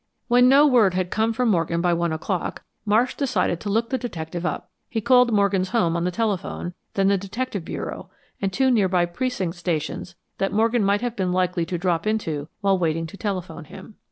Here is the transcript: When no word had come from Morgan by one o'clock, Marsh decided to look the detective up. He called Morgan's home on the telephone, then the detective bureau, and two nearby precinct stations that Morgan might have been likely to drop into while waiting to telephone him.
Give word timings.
When 0.27 0.49
no 0.49 0.65
word 0.65 0.95
had 0.95 1.11
come 1.11 1.31
from 1.31 1.49
Morgan 1.49 1.79
by 1.79 1.93
one 1.93 2.11
o'clock, 2.11 2.63
Marsh 2.87 3.13
decided 3.13 3.59
to 3.59 3.69
look 3.69 3.91
the 3.91 3.99
detective 3.99 4.47
up. 4.47 4.71
He 4.89 4.99
called 4.99 5.31
Morgan's 5.31 5.69
home 5.69 5.95
on 5.95 6.05
the 6.05 6.09
telephone, 6.09 6.73
then 6.95 7.07
the 7.07 7.19
detective 7.19 7.63
bureau, 7.63 8.09
and 8.41 8.51
two 8.51 8.71
nearby 8.71 9.05
precinct 9.05 9.57
stations 9.57 10.15
that 10.39 10.51
Morgan 10.51 10.83
might 10.83 11.01
have 11.01 11.15
been 11.15 11.31
likely 11.31 11.67
to 11.67 11.77
drop 11.77 12.07
into 12.07 12.47
while 12.61 12.79
waiting 12.79 13.05
to 13.05 13.15
telephone 13.15 13.65
him. 13.65 13.93